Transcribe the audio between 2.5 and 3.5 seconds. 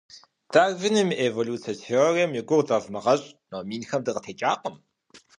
дывмыгъэщӀ,